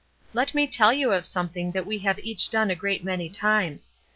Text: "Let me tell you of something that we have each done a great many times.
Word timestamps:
"Let 0.33 0.55
me 0.55 0.65
tell 0.65 0.91
you 0.91 1.11
of 1.13 1.27
something 1.27 1.73
that 1.73 1.85
we 1.85 1.99
have 1.99 2.17
each 2.23 2.49
done 2.49 2.71
a 2.71 2.75
great 2.75 3.03
many 3.03 3.29
times. 3.29 3.93